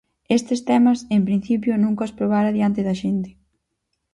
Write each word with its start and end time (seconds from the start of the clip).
Estes 0.37 0.59
temas, 0.69 0.99
en 1.15 1.21
principio, 1.29 1.73
nunca 1.83 2.07
os 2.07 2.15
probara 2.19 2.55
diante 2.57 2.81
da 2.87 2.95
xente. 3.01 3.29